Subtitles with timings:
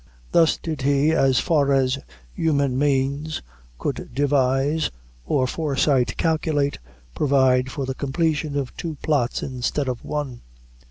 [0.31, 1.99] Thus did he, so far as
[2.33, 3.43] human means
[3.77, 4.89] could devise,
[5.27, 6.79] or foresight calculate,
[7.13, 10.41] provide for the completion of two plots instead of one.